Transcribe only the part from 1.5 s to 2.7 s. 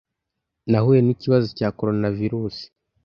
cya Coronavirusi.